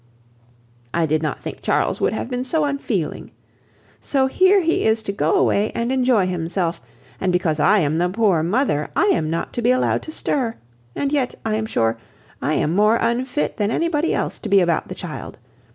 [0.95, 3.29] I did not think Charles would have been so unfeeling.
[3.99, 6.81] So here he is to go away and enjoy himself,
[7.19, 10.55] and because I am the poor mother, I am not to be allowed to stir;
[10.95, 11.99] and yet, I am sure,
[12.41, 15.37] I am more unfit than anybody else to be about the child.